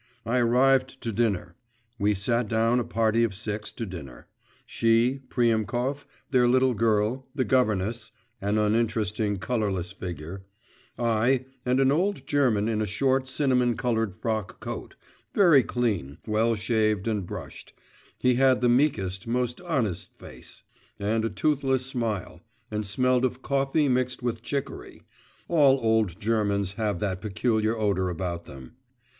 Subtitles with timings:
[0.25, 1.53] I arrived to dinner.
[1.99, 4.25] We sat down a party of six to dinner:
[4.65, 8.09] she, Priemkov, their little girl, the governess
[8.41, 10.41] (an uninteresting colourless figure),
[10.97, 14.95] I, and an old German in a short cinnamon coloured frock coat,
[15.35, 17.73] very clean, well shaved and brushed;
[18.17, 20.63] he had the meekest, most honest face,
[20.97, 22.41] and a toothless smile,
[22.71, 25.03] and smelled of coffee mixed with chicory…
[25.47, 28.77] all old Germans have that peculiar odour about them.